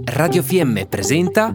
Radio 0.00 0.42
FM 0.42 0.84
presenta 0.88 1.54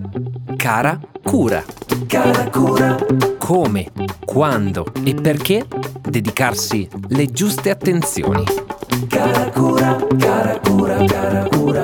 Cara 0.57 0.99
Cura. 1.23 1.65
Cara 2.05 2.47
Cura. 2.51 2.95
Come, 3.39 3.91
quando 4.25 4.85
e 5.03 5.15
perché 5.15 5.65
dedicarsi 6.07 6.87
le 7.07 7.31
giuste 7.31 7.71
attenzioni. 7.71 8.43
Cara 9.07 9.49
Cura, 9.49 9.97
cara 10.19 10.59
Cura, 10.59 11.03
cara 11.05 11.47
Cura. 11.49 11.83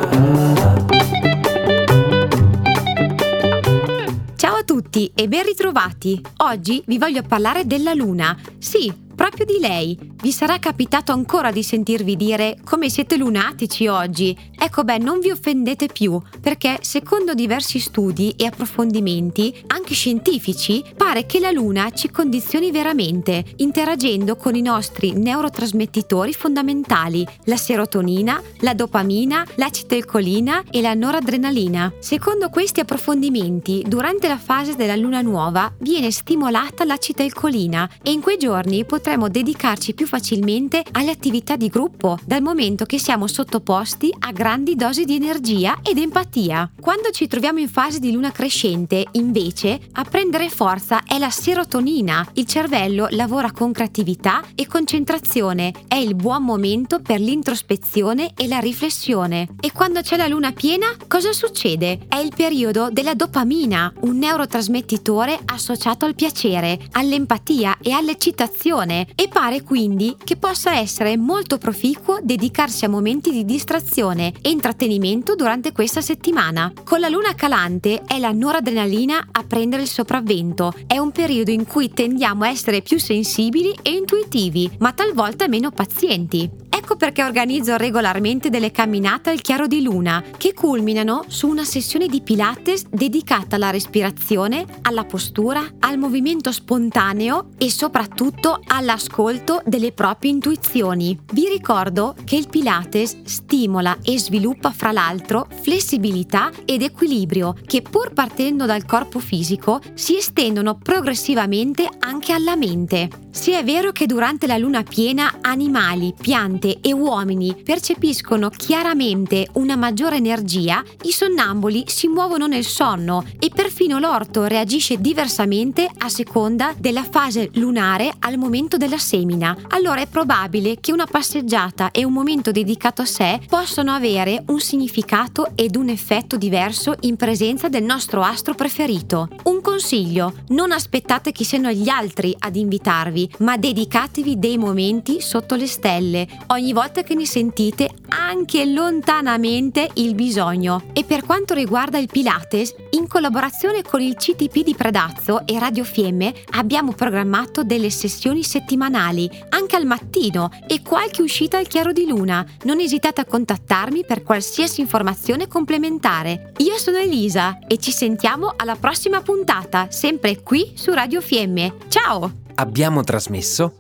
Ciao 4.36 4.56
a 4.56 4.64
tutti 4.64 5.12
e 5.16 5.28
ben 5.28 5.44
ritrovati. 5.46 6.22
Oggi 6.38 6.84
vi 6.86 7.00
voglio 7.00 7.24
parlare 7.24 7.66
della 7.66 7.96
Luna. 7.96 8.38
Sì, 8.60 8.94
proprio 9.24 9.46
di 9.46 9.58
lei. 9.58 9.98
Vi 10.22 10.34
sarà 10.34 10.60
capitato 10.60 11.14
ancora 11.14 11.50
di 11.50 11.64
sentirvi 11.64 12.18
dire 12.18 12.58
come 12.66 12.90
siete 12.90 13.16
lunatici 13.16 13.88
oggi? 13.88 14.38
Ecco 14.58 14.84
beh, 14.84 14.98
non 14.98 15.20
vi 15.20 15.32
offendete 15.32 15.88
più, 15.88 16.22
perché 16.42 16.80
secondo 16.82 17.34
diversi 17.34 17.80
studi 17.80 18.34
e 18.38 18.46
approfondimenti, 18.46 19.64
anche 19.68 19.94
scientifici, 19.94 20.84
pare 20.98 21.26
che 21.26 21.40
la 21.40 21.52
Luna 21.52 21.90
ci 21.92 22.10
condizioni 22.10 22.72
veramente, 22.72 23.46
interagendo 23.58 24.36
con 24.36 24.56
i 24.56 24.62
nostri 24.62 25.12
neurotrasmettitori 25.14 26.34
fondamentali, 26.34 27.26
la 27.46 27.58
serotonina, 27.58 28.42
la 28.60 28.74
dopamina, 28.74 29.46
l'acetilcolina 29.56 30.64
e 30.70 30.82
la 30.82 30.94
noradrenalina. 30.94 31.94
Secondo 32.00 32.50
questi 32.50 32.82
approfondimenti, 32.82 33.86
durante 33.88 34.28
la 34.28 34.38
fase 34.38 34.76
della 34.76 34.96
Luna 34.98 35.22
nuova 35.22 35.72
viene 35.80 36.12
stimolata 36.12 36.84
l'acetilcolina 36.84 37.90
e 38.02 38.12
in 38.12 38.22
quei 38.22 38.38
giorni 38.38 38.86
potremo 39.14 39.30
dedicarci 39.30 39.94
più 39.94 40.08
facilmente 40.08 40.84
alle 40.94 41.12
attività 41.12 41.56
di 41.56 41.68
gruppo, 41.68 42.18
dal 42.26 42.42
momento 42.42 42.86
che 42.86 42.98
siamo 42.98 43.28
sottoposti 43.28 44.12
a 44.18 44.32
grandi 44.32 44.76
dosi 44.76 45.04
di 45.04 45.14
energia 45.14 45.78
ed 45.84 46.00
empatia. 46.00 46.72
Quando 46.82 47.12
ci 47.12 47.28
troviamo 47.28 47.60
in 47.60 47.70
fase 47.70 48.00
di 48.00 48.12
luna 48.12 48.32
crescente, 48.32 49.06
invece, 49.12 49.80
a 49.92 50.04
prendere 50.04 50.50
forza 50.50 51.04
è 51.04 51.20
la 51.20 51.30
serotonina. 51.30 52.28
Il 52.34 52.48
cervello 52.48 53.06
lavora 53.12 53.52
con 53.52 53.72
creatività 53.72 54.42
e 54.56 54.66
concentrazione. 54.66 55.74
È 55.88 55.96
il 55.96 56.16
buon 56.16 56.42
momento 56.42 57.00
per 57.00 57.20
l'introspezione 57.20 58.32
e 58.36 58.48
la 58.48 58.58
riflessione. 58.58 59.50
E 59.60 59.72
quando 59.72 60.02
c'è 60.02 60.18
la 60.18 60.28
luna 60.28 60.54
piena, 60.54 60.88
cosa 61.08 61.34
succede? 61.34 62.00
È 62.08 62.18
il 62.18 62.32
periodo 62.36 62.90
della 62.90 63.14
dopamina, 63.14 63.94
un 64.02 64.18
neurotrasmettitore 64.18 65.38
associato 65.46 66.06
al 66.06 66.16
piacere, 66.16 66.80
all'empatia 66.94 67.78
e 67.80 67.92
all'eccitazione. 67.92 68.93
E 69.02 69.28
pare 69.28 69.62
quindi 69.62 70.16
che 70.24 70.38
possa 70.38 70.78
essere 70.78 71.18
molto 71.18 71.58
proficuo 71.58 72.20
dedicarsi 72.22 72.86
a 72.86 72.90
momenti 72.90 73.32
di 73.32 73.46
distrazione 73.46 74.34
e 74.42 74.50
intrattenimento 74.50 75.36
durante 75.36 75.72
questa 75.72 76.02
settimana. 76.02 76.72
Con 76.84 77.00
la 77.00 77.10
luna 77.10 77.36
calante 77.36 78.04
è 78.06 78.20
la 78.20 78.32
noradrenalina 78.32 79.28
a 79.32 79.44
prendere 79.44 79.82
il 79.82 79.90
sopravvento. 79.90 80.74
È 80.88 80.98
un 80.98 81.12
periodo 81.12 81.52
in 81.52 81.66
cui 81.66 81.90
tendiamo 81.90 82.44
a 82.44 82.50
essere 82.50 82.82
più 82.82 83.00
sensibili 83.00 83.74
e 83.82 83.92
intuitivi, 83.92 84.70
ma 84.80 84.94
talvolta 84.94 85.48
meno 85.48 85.72
pazienti. 85.72 86.63
Perché 87.04 87.22
organizzo 87.22 87.76
regolarmente 87.76 88.50
delle 88.50 88.72
camminate 88.72 89.30
al 89.30 89.42
chiaro 89.42 89.68
di 89.68 89.82
luna, 89.82 90.24
che 90.38 90.54
culminano 90.54 91.26
su 91.28 91.50
una 91.50 91.66
sessione 91.66 92.08
di 92.08 92.22
Pilates 92.22 92.86
dedicata 92.88 93.58
alla 93.58 93.72
respirazione, 93.72 94.66
alla 94.84 95.04
postura, 95.04 95.70
al 95.80 95.98
movimento 95.98 96.54
spontaneo 96.54 97.50
e 97.58 97.70
soprattutto 97.70 98.62
all'ascolto 98.68 99.62
delle 99.66 99.92
proprie 99.92 100.32
intuizioni. 100.32 101.20
Vi 101.34 101.50
ricordo 101.50 102.16
che 102.24 102.38
il 102.38 102.48
Pilates 102.48 103.24
stimola 103.26 103.98
e 104.02 104.18
sviluppa 104.18 104.72
fra 104.72 104.94
l'altro 104.94 105.50
flessibilità 105.62 106.52
ed 106.64 106.84
equilibrio 106.84 107.54
che 107.66 107.82
pur 107.82 108.14
partendo 108.14 108.66
dal 108.66 108.86
corpo 108.86 109.20
fisico 109.20 109.82
si 109.94 110.16
estendono 110.16 110.78
progressivamente 110.78 111.86
anche 112.00 112.32
alla 112.32 112.56
mente. 112.56 113.10
Se 113.30 113.58
è 113.58 113.64
vero 113.64 113.92
che 113.92 114.06
durante 114.06 114.46
la 114.46 114.58
luna 114.58 114.84
piena 114.84 115.40
animali, 115.42 116.14
piante 116.18 116.78
e 116.82 116.93
uomini 116.94 117.56
percepiscono 117.64 118.50
chiaramente 118.50 119.48
una 119.54 119.76
maggiore 119.76 120.16
energia, 120.16 120.84
i 121.04 121.12
sonnambuli 121.12 121.84
si 121.88 122.08
muovono 122.08 122.48
nel 122.48 122.66
sonno 122.66 123.24
e 123.40 123.52
perfino 123.54 124.00
l'orto 124.00 124.46
reagisce 124.46 125.00
diversamente 125.00 125.90
a 125.98 126.10
seconda 126.10 126.74
della 126.78 127.04
fase 127.04 127.50
lunare 127.54 128.12
al 128.20 128.38
momento 128.38 128.78
della 128.78 128.98
semina. 128.98 129.56
Allora 129.70 130.02
è 130.02 130.08
probabile 130.08 130.80
che 130.80 130.92
una 130.92 131.06
passeggiata 131.06 131.92
e 131.92 132.04
un 132.04 132.14
momento 132.14 132.52
dedicato 132.52 133.02
a 133.04 133.06
sé 133.06 133.40
possano 133.48 133.92
avere 133.92 134.44
un 134.48 134.60
significato 134.60 135.52
ed 135.56 135.76
un 135.76 135.90
effetto 135.90 136.38
diverso 136.38 136.96
in 137.02 137.16
presenza 137.16 137.70
del 137.70 137.84
nostro 137.84 138.22
astro 138.24 138.56
preferito. 138.56 139.30
Un 139.44 139.62
consiglio, 139.62 140.34
non 140.50 140.72
aspettate 140.72 141.32
che 141.32 141.44
siano 141.44 141.72
gli 141.72 141.90
altri 141.90 142.36
ad 142.40 142.56
invitarvi, 142.56 143.30
ma 143.40 143.58
dedicatevi 143.58 144.40
dei 144.40 144.58
momenti 144.58 145.22
sotto 145.22 145.56
le 145.56 145.68
stelle. 145.68 146.28
Ogni 146.48 146.62
ogni 146.64 146.74
volta 146.84 147.02
che 147.02 147.16
ne 147.16 147.26
sentite 147.26 147.90
anche 148.10 148.66
lontanamente 148.66 149.90
il 149.94 150.16
bisogno. 150.16 150.84
E 150.92 151.06
per 151.06 151.24
quanto 151.24 151.54
riguarda 151.54 151.98
il 151.98 152.10
Pilates, 152.12 152.76
in 152.92 153.08
collaborazione 153.08 153.84
con 153.84 154.02
il 154.02 154.16
CTP 154.16 154.64
di 154.64 154.76
Predazzo 154.76 155.48
e 155.48 155.58
Radio 155.60 155.86
Fiemme 155.86 156.34
abbiamo 156.52 156.92
programmato 156.92 157.64
delle 157.64 157.90
sessioni 157.90 158.44
settimanali, 158.44 159.30
anche 159.50 159.78
al 159.78 159.86
mattino 159.86 160.50
e 160.68 160.82
qualche 160.82 161.22
uscita 161.22 161.58
al 161.58 161.68
chiaro 161.68 161.94
di 161.94 162.06
luna. 162.06 162.46
Non 162.64 162.82
esitate 162.82 163.22
a 163.22 163.26
contattarmi 163.26 164.04
per 164.04 164.22
qualsiasi 164.22 164.82
informazione 164.82 165.48
complementare. 165.48 166.52
Io 166.58 166.78
sono 166.78 166.98
Elisa 166.98 167.60
e 167.66 167.78
ci 167.78 167.94
sentiamo 167.94 168.56
alla 168.58 168.76
prossima 168.76 169.22
puntata, 169.22 169.88
sempre 169.90 170.44
qui 170.44 170.74
su 170.76 170.92
Radio 170.92 171.22
Fiemme. 171.22 171.76
Ciao! 171.88 172.42
Abbiamo 172.56 173.04
trasmesso 173.04 173.78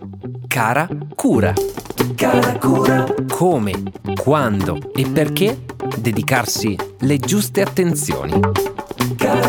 Cara 0.47 0.87
Cura. 1.15 1.53
Cara 2.15 2.57
Cura. 2.59 3.05
Come, 3.29 3.71
quando 4.21 4.91
e 4.93 5.07
perché 5.07 5.63
dedicarsi 5.97 6.77
le 6.99 7.17
giuste 7.17 7.61
attenzioni. 7.61 8.39
Cara 9.17 9.42